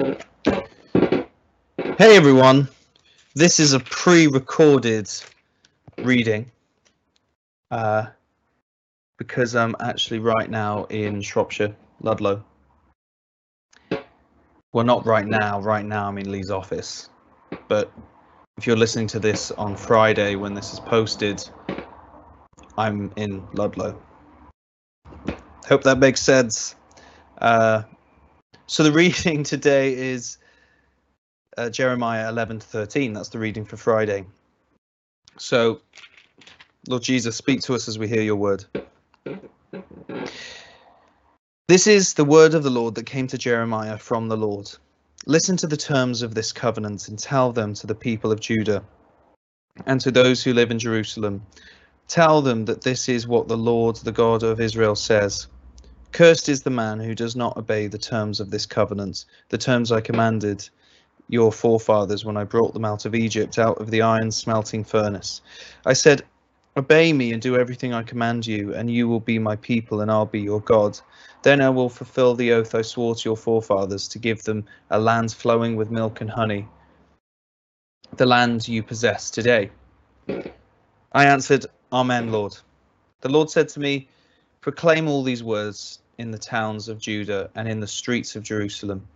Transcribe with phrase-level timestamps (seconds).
[0.00, 0.16] Hey
[1.98, 2.68] everyone,
[3.34, 5.08] this is a pre-recorded
[5.98, 6.50] reading
[7.70, 8.06] uh,
[9.18, 12.42] because I'm actually right now in Shropshire, Ludlow.
[14.72, 15.60] Well, not right now.
[15.60, 17.08] Right now, I'm in Lee's office.
[17.68, 17.92] But
[18.58, 21.48] if you're listening to this on Friday when this is posted,
[22.76, 24.02] I'm in Ludlow.
[25.68, 26.74] Hope that makes sense.
[27.38, 27.84] Uh,
[28.66, 30.38] so the reading today is
[31.56, 33.12] uh, Jeremiah 11 to 13.
[33.12, 34.24] That's the reading for Friday.
[35.38, 35.80] So,
[36.88, 38.64] Lord Jesus, speak to us as we hear your word.
[41.66, 44.70] This is the word of the Lord that came to Jeremiah from the Lord.
[45.26, 48.84] Listen to the terms of this covenant and tell them to the people of Judah
[49.86, 51.46] and to those who live in Jerusalem.
[52.06, 55.48] Tell them that this is what the Lord, the God of Israel, says.
[56.14, 59.90] Cursed is the man who does not obey the terms of this covenant, the terms
[59.90, 60.68] I commanded
[61.28, 65.42] your forefathers when I brought them out of Egypt, out of the iron smelting furnace.
[65.84, 66.22] I said,
[66.76, 70.08] Obey me and do everything I command you, and you will be my people, and
[70.08, 71.00] I'll be your God.
[71.42, 75.00] Then I will fulfill the oath I swore to your forefathers to give them a
[75.00, 76.68] land flowing with milk and honey,
[78.18, 79.68] the land you possess today.
[81.10, 82.56] I answered, Amen, Lord.
[83.22, 84.06] The Lord said to me,
[84.60, 89.06] Proclaim all these words in the towns of Judah and in the streets of Jerusalem.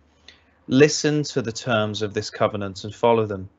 [0.67, 3.49] Listen to the terms of this covenant and follow them.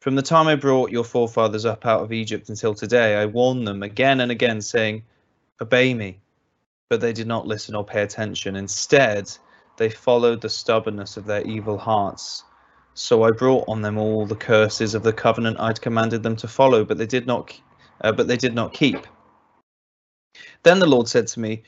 [0.00, 3.66] From the time I brought your forefathers up out of Egypt until today, I warned
[3.66, 5.02] them again and again, saying,
[5.60, 6.18] Obey me.
[6.90, 8.56] But they did not listen or pay attention.
[8.56, 9.30] Instead,
[9.78, 12.44] they followed the stubbornness of their evil hearts.
[12.92, 16.48] So I brought on them all the curses of the covenant I'd commanded them to
[16.48, 17.58] follow, but they did not,
[18.02, 19.06] uh, but they did not keep.
[20.62, 21.62] Then the Lord said to me,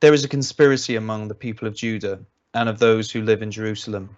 [0.00, 2.18] There is a conspiracy among the people of Judah
[2.52, 4.14] and of those who live in Jerusalem.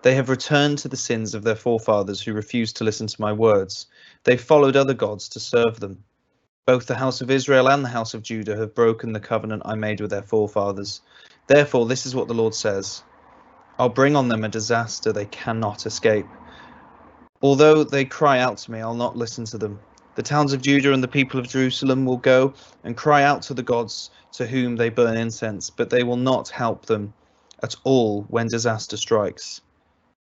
[0.00, 3.30] They have returned to the sins of their forefathers who refused to listen to my
[3.30, 3.88] words.
[4.24, 6.02] They followed other gods to serve them.
[6.64, 9.74] Both the house of Israel and the house of Judah have broken the covenant I
[9.74, 11.02] made with their forefathers.
[11.46, 13.02] Therefore, this is what the Lord says
[13.78, 16.26] I'll bring on them a disaster they cannot escape.
[17.42, 19.78] Although they cry out to me, I'll not listen to them.
[20.14, 22.52] The towns of Judah and the people of Jerusalem will go
[22.84, 26.50] and cry out to the gods to whom they burn incense, but they will not
[26.50, 27.14] help them
[27.62, 29.62] at all when disaster strikes.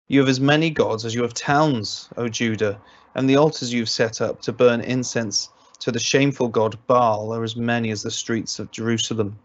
[0.06, 2.81] You have as many gods as you have towns, O Judah,
[3.17, 5.49] and the altars you've set up to burn incense
[5.81, 9.39] to the shameful god Baal are as many as the streets of Jerusalem.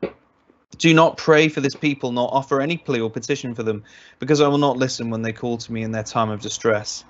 [0.78, 3.84] Do not pray for this people, nor offer any plea or petition for them,
[4.20, 7.04] because I will not listen when they call to me in their time of distress.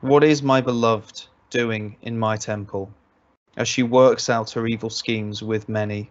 [0.00, 2.92] What is my beloved doing in my temple,
[3.56, 6.10] as she works out her evil schemes with many?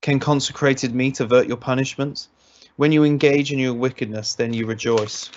[0.00, 2.26] Can consecrated meat avert your punishment?
[2.76, 5.30] When you engage in your wickedness, then you rejoice.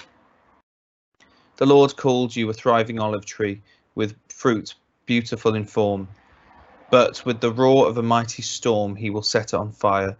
[1.57, 3.61] The Lord called you a thriving olive tree
[3.93, 4.73] with fruit
[5.05, 6.07] beautiful in form.
[6.89, 10.17] But with the roar of a mighty storm, he will set it on fire,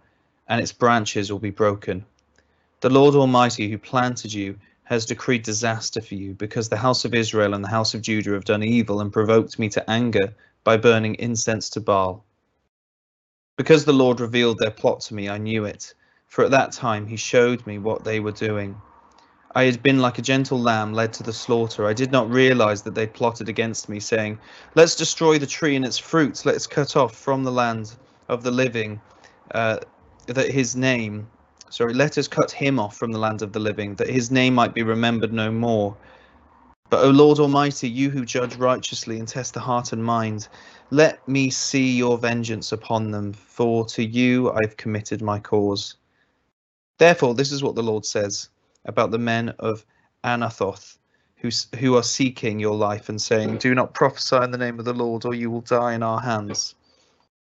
[0.48, 2.04] and its branches will be broken.
[2.80, 7.14] The Lord Almighty, who planted you, has decreed disaster for you, because the house of
[7.14, 10.76] Israel and the house of Judah have done evil and provoked me to anger by
[10.76, 12.24] burning incense to Baal.
[13.56, 15.94] Because the Lord revealed their plot to me, I knew it
[16.26, 18.76] for at that time he showed me what they were doing.
[19.54, 21.86] I had been like a gentle lamb led to the slaughter.
[21.86, 24.38] I did not realize that they plotted against me, saying,
[24.74, 26.44] Let's destroy the tree and its fruits.
[26.44, 27.94] Let's cut off from the land
[28.28, 29.00] of the living
[29.54, 29.78] uh,
[30.26, 31.26] that his name,
[31.70, 34.54] sorry, let us cut him off from the land of the living, that his name
[34.54, 35.96] might be remembered no more.
[36.88, 40.48] But, O Lord Almighty, you who judge righteously and test the heart and mind,
[40.90, 45.96] let me see your vengeance upon them, for to you I've committed my cause.
[46.98, 48.48] Therefore, this is what the Lord says
[48.84, 49.84] about the men of
[50.24, 50.96] Anathoth
[51.36, 54.84] who, who are seeking your life and saying, Do not prophesy in the name of
[54.84, 56.74] the Lord, or you will die in our hands.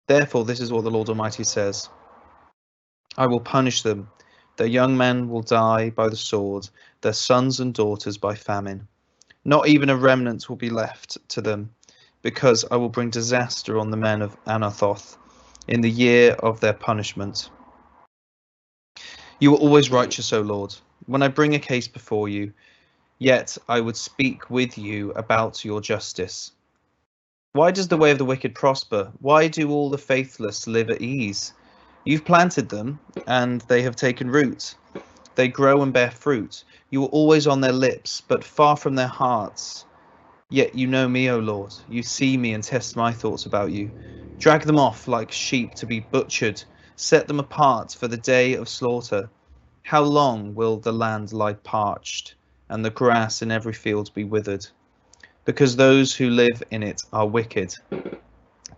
[0.08, 1.88] Therefore, this is what the Lord Almighty says
[3.18, 4.08] I will punish them.
[4.56, 6.68] Their young men will die by the sword,
[7.00, 8.88] their sons and daughters by famine.
[9.44, 11.70] Not even a remnant will be left to them,
[12.22, 15.16] because I will bring disaster on the men of Anathoth
[15.68, 17.50] in the year of their punishment.
[19.38, 20.74] You are always righteous, O Lord.
[21.06, 22.52] When I bring a case before you,
[23.18, 26.52] yet I would speak with you about your justice.
[27.52, 29.12] Why does the way of the wicked prosper?
[29.20, 31.52] Why do all the faithless live at ease?
[32.06, 34.74] You've planted them, and they have taken root.
[35.34, 36.64] They grow and bear fruit.
[36.90, 39.84] You are always on their lips, but far from their hearts.
[40.48, 41.74] Yet you know me, O Lord.
[41.88, 43.90] You see me and test my thoughts about you.
[44.38, 46.62] Drag them off like sheep to be butchered
[46.96, 49.28] set them apart for the day of slaughter.
[49.84, 52.34] How long will the land lie parched,
[52.70, 54.66] and the grass in every field be withered?
[55.44, 57.72] Because those who live in it are wicked.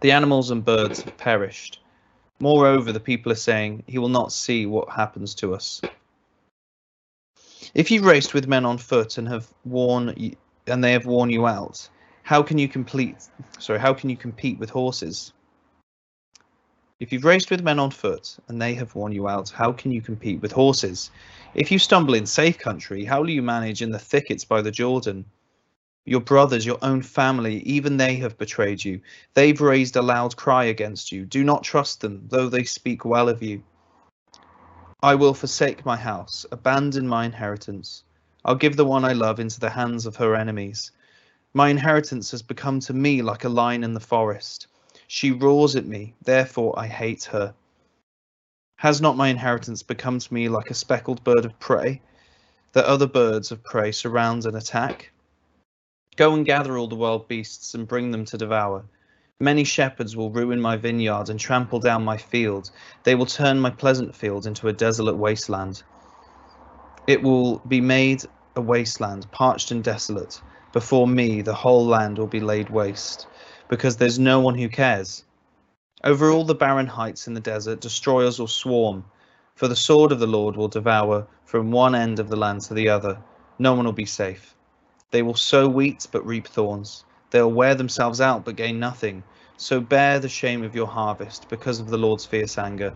[0.01, 1.81] The animals and birds have perished.
[2.40, 5.81] Moreover, the people are saying, He will not see what happens to us.
[7.75, 10.14] If you raced with men on foot and have worn
[10.67, 11.88] and they have worn you out,
[12.23, 15.32] how can you complete sorry, how can you compete with horses?
[17.00, 19.93] If you've raced with men on foot and they have worn you out, how can
[19.93, 21.11] you compete with horses?
[21.55, 24.73] If you stumble in safe country, how will you manage in the thickets by the
[24.73, 25.25] Jordan?
[26.08, 29.02] Your brothers, your own family, even they have betrayed you.
[29.34, 31.26] They've raised a loud cry against you.
[31.26, 33.62] Do not trust them, though they speak well of you.
[35.02, 38.05] I will forsake my house, abandon my inheritance.
[38.43, 40.93] I'll give the one I love into the hands of her enemies.
[41.52, 44.66] My inheritance has become to me like a lion in the forest.
[45.08, 47.52] She roars at me, therefore I hate her.
[48.76, 52.00] Has not my inheritance become to me like a speckled bird of prey,
[52.72, 55.10] that other birds of prey surround and attack?
[56.19, 58.85] Go and gather all the wild beasts and bring them to devour.
[59.38, 62.73] Many shepherds will ruin my vineyard and trample down my field.
[63.05, 65.85] They will turn my pleasant field into a desolate wasteland.
[67.06, 68.25] It will be made
[68.56, 70.41] a wasteland, parched and desolate.
[70.73, 73.29] Before me, the whole land will be laid waste
[73.69, 75.23] because there's no one who cares.
[76.03, 79.05] Over all the barren heights in the desert, destroyers will swarm,
[79.55, 82.75] for the sword of the Lord will devour from one end of the land to
[82.75, 83.19] the other.
[83.61, 84.56] No one will be safe.
[85.10, 87.05] They will sow wheat but reap thorns.
[87.31, 89.22] They'll wear themselves out but gain nothing.
[89.56, 92.94] So bear the shame of your harvest because of the Lord's fierce anger.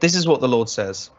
[0.00, 1.10] This is what the Lord says.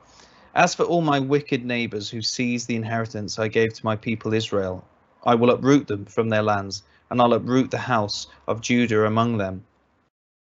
[0.54, 4.34] As for all my wicked neighbors who seize the inheritance I gave to my people
[4.34, 4.84] Israel,
[5.24, 9.38] I will uproot them from their lands and I'll uproot the house of Judah among
[9.38, 9.64] them.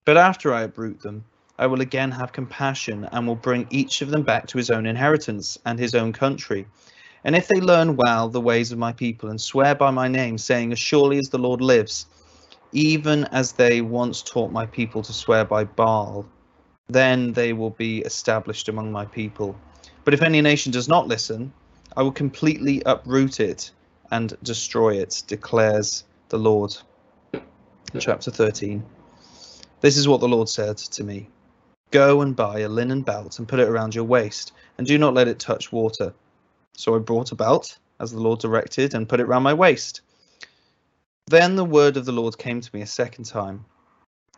[0.06, 1.24] But after I uproot them,
[1.58, 4.86] I will again have compassion and will bring each of them back to his own
[4.86, 6.68] inheritance and his own country.
[7.26, 10.38] And if they learn well the ways of my people and swear by my name,
[10.38, 12.06] saying, As surely as the Lord lives,
[12.72, 16.24] even as they once taught my people to swear by Baal,
[16.88, 19.60] then they will be established among my people.
[20.04, 21.52] But if any nation does not listen,
[21.98, 23.72] I will completely uproot it
[24.12, 26.78] and destroy it, declares the Lord.
[27.98, 28.86] Chapter 13.
[29.82, 31.28] This is what the Lord said to me
[31.90, 35.16] Go and buy a linen belt and put it around your waist, and do not
[35.16, 36.14] let it touch water.
[36.78, 40.02] So I brought a belt, as the Lord directed, and put it round my waist.
[41.28, 43.66] Then the word of the Lord came to me a second time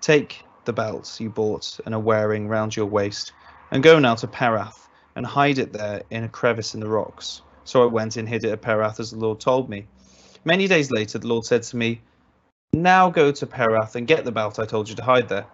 [0.01, 3.31] Take the belt you bought and are wearing round your waist,
[3.71, 7.41] and go now to Perath, and hide it there in a crevice in the rocks.
[7.63, 9.87] So I went and hid it at Perath as the Lord told me.
[10.45, 12.01] Many days later, the Lord said to me,
[12.71, 15.47] Now go to Perath and get the belt I told you to hide there.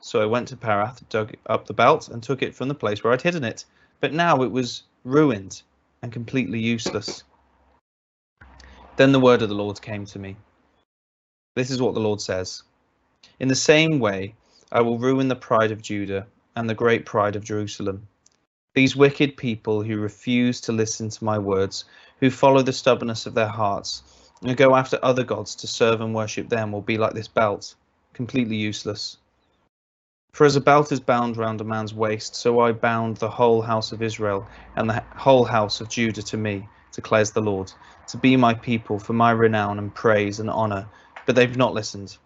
[0.00, 3.04] So I went to Perath, dug up the belt, and took it from the place
[3.04, 3.66] where I'd hidden it.
[4.00, 5.62] But now it was ruined
[6.04, 7.24] and completely useless.
[8.96, 10.36] Then the word of the Lord came to me.
[11.56, 12.62] This is what the Lord says
[13.40, 14.34] In the same way,
[14.70, 18.06] I will ruin the pride of Judah and the great pride of Jerusalem.
[18.74, 21.86] These wicked people who refuse to listen to my words,
[22.20, 24.02] who follow the stubbornness of their hearts,
[24.42, 27.76] and go after other gods to serve and worship them will be like this belt,
[28.12, 29.16] completely useless.
[30.34, 33.62] For as a belt is bound round a man's waist, so I bound the whole
[33.62, 37.70] house of Israel and the whole house of Judah to me, declares the Lord,
[38.08, 40.90] to be my people for my renown and praise and honour,
[41.24, 42.18] but they've not listened.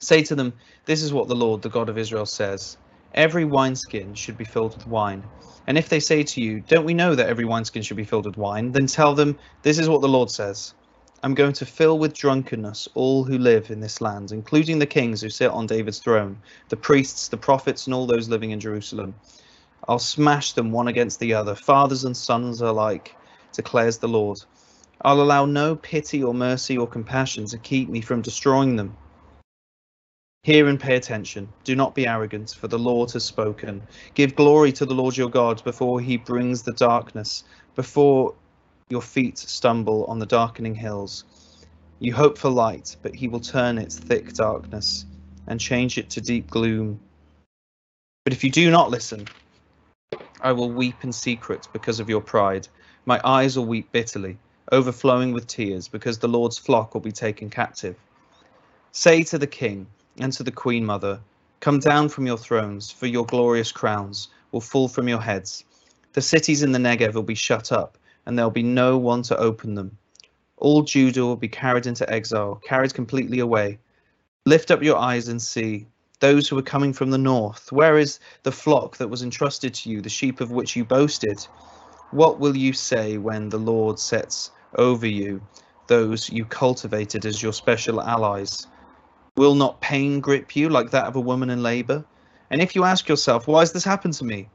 [0.00, 0.54] Say to them,
[0.86, 2.78] This is what the Lord, the God of Israel, says
[3.14, 5.30] Every wineskin should be filled with wine.
[5.68, 8.26] And if they say to you, Don't we know that every wineskin should be filled
[8.26, 8.72] with wine?
[8.72, 10.74] Then tell them, This is what the Lord says
[11.24, 15.20] I'm going to fill with drunkenness all who live in this land, including the kings
[15.20, 19.16] who sit on David's throne, the priests, the prophets, and all those living in Jerusalem.
[19.88, 23.16] I'll smash them one against the other, fathers and sons alike,
[23.52, 24.40] declares the Lord.
[25.02, 28.96] I'll allow no pity or mercy or compassion to keep me from destroying them.
[30.44, 31.48] Hear and pay attention.
[31.64, 33.82] Do not be arrogant, for the Lord has spoken.
[34.14, 37.42] Give glory to the Lord your God before he brings the darkness,
[37.74, 38.34] before
[38.88, 41.24] your feet stumble on the darkening hills.
[42.00, 45.04] You hope for light, but he will turn its thick darkness
[45.46, 47.00] and change it to deep gloom.
[48.24, 49.26] But if you do not listen,
[50.40, 52.68] I will weep in secret because of your pride.
[53.04, 54.38] My eyes will weep bitterly,
[54.70, 57.96] overflowing with tears, because the Lord's flock will be taken captive.
[58.92, 59.86] Say to the king
[60.20, 61.20] and to the queen mother,
[61.60, 65.64] Come down from your thrones, for your glorious crowns will fall from your heads.
[66.12, 69.36] The cities in the Negev will be shut up and there'll be no one to
[69.38, 69.96] open them.
[70.58, 73.78] All Judah will be carried into exile, carried completely away.
[74.44, 75.86] Lift up your eyes and see.
[76.20, 77.72] those who are coming from the north?
[77.72, 81.40] Where is the flock that was entrusted to you, the sheep of which you boasted?
[82.10, 85.40] What will you say when the Lord sets over you
[85.86, 88.66] those you cultivated as your special allies?
[89.38, 92.04] Will not pain grip you like that of a woman in labor?
[92.50, 94.50] And if you ask yourself, why has this happened to me?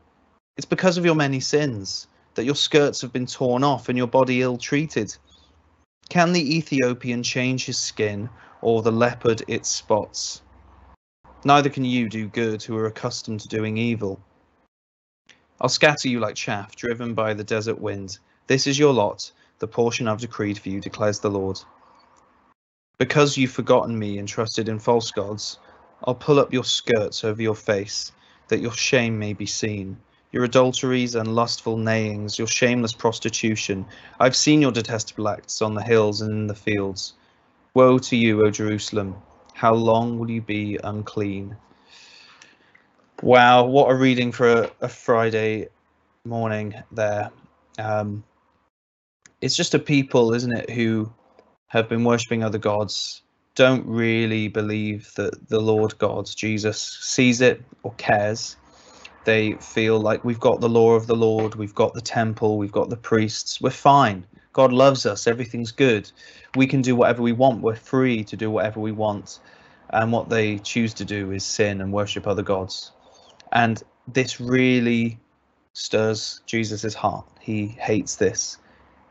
[0.58, 4.08] It's because of your many sins that your skirts have been torn off and your
[4.08, 5.16] body ill treated.
[6.10, 8.30] Can the Ethiopian change his skin
[8.62, 10.42] or the leopard its spots?
[11.46, 14.20] Neither can you do good who are accustomed to doing evil.
[15.60, 18.18] I'll scatter you like chaff driven by the desert wind.
[18.48, 21.60] This is your lot, the portion I've decreed for you, declares the Lord.
[22.98, 25.60] Because you've forgotten me and trusted in false gods,
[26.06, 28.12] I'll pull up your skirts over your face,
[28.50, 29.98] that your shame may be seen.
[30.34, 33.86] Your adulteries and lustful neighings, your shameless prostitution.
[34.20, 37.14] I've seen your detestable acts on the hills and in the fields.
[37.76, 39.16] Woe to you, O Jerusalem!
[39.54, 41.56] How long will you be unclean?
[43.22, 45.70] Wow, what a reading for a, a Friday
[46.26, 47.30] morning there.
[47.78, 48.24] Um,
[49.40, 51.14] it's just a people, isn't it, who
[51.68, 53.22] have been worshipping other gods,
[53.56, 58.58] don't really believe that the Lord God, Jesus, sees it or cares.
[59.26, 62.72] They feel like we've got the law of the Lord, we've got the temple, we've
[62.72, 64.26] got the priests, we're fine.
[64.52, 66.12] God loves us, everything's good.
[66.56, 69.40] We can do whatever we want, we're free to do whatever we want.
[69.92, 72.92] And what they choose to do is sin and worship other gods.
[73.52, 75.18] And this really
[75.74, 77.26] stirs Jesus's heart.
[77.40, 78.58] He hates this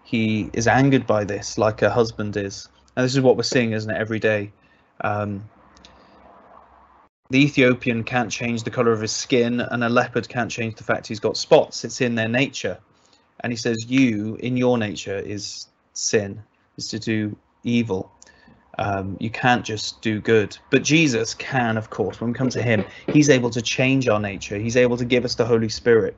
[0.02, 2.68] he is angered by this, like a husband is.
[2.96, 4.52] And this is what we're seeing, isn't it, every day?
[5.00, 5.48] Um,
[7.32, 10.84] the Ethiopian can't change the color of his skin, and a leopard can't change the
[10.84, 11.82] fact he's got spots.
[11.82, 12.78] It's in their nature.
[13.40, 16.42] And he says, You, in your nature, is sin,
[16.76, 17.34] is to do
[17.64, 18.12] evil.
[18.78, 20.58] Um, you can't just do good.
[20.68, 22.20] But Jesus can, of course.
[22.20, 25.24] When we come to him, he's able to change our nature, he's able to give
[25.24, 26.14] us the Holy Spirit.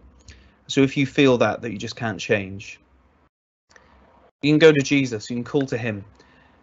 [0.66, 2.80] So if you feel that, that you just can't change,
[4.42, 6.04] you can go to Jesus, you can call to him,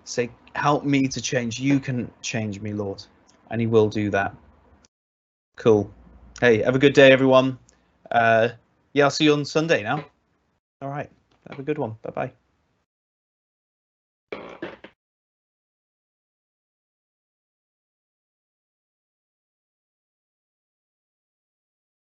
[0.04, 1.58] say, Help me to change.
[1.58, 3.02] You can change me, Lord.
[3.50, 4.36] And he will do that.
[5.56, 5.92] Cool.
[6.40, 7.60] Hey, have a good day, everyone.
[8.10, 8.50] Uh,
[8.94, 10.06] yeah, I'll see you on Sunday now.
[10.82, 11.10] All right.
[11.50, 11.98] Have a good one.
[12.02, 12.32] Bye bye.